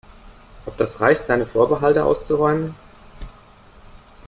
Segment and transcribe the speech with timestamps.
[0.65, 2.73] Ob das reicht, seine Vorbehalte auszuräumen?